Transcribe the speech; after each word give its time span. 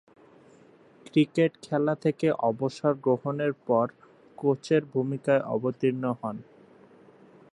Cricket 1.05 1.51
খেলা 1.65 1.93
থেকে 2.03 2.27
অবসর 2.49 2.93
গ্রহণের 3.05 3.53
পর 3.67 3.85
কোচের 4.37 4.81
ভূমিকায় 4.93 5.43
অবতীর্ণ 5.55 6.03
হন। 6.19 6.37